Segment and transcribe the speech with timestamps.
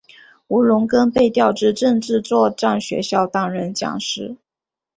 [0.47, 4.35] 吴荣根被调至政治作战学校担任讲师。